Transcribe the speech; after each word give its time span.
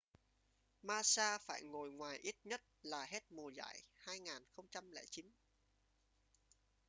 massa 0.81 1.37
phải 1.37 1.61
ngồi 1.63 1.91
ngoài 1.91 2.17
ít 2.21 2.35
nhất 2.43 2.61
là 2.83 3.05
hết 3.09 3.23
mùa 3.29 3.49
giải 3.55 3.83
2009 3.97 5.31